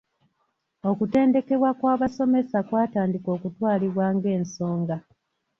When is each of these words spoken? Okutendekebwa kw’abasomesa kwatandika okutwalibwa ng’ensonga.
Okutendekebwa 0.89 1.69
kw’abasomesa 1.79 2.57
kwatandika 2.67 3.27
okutwalibwa 3.37 4.05
ng’ensonga. 4.15 4.97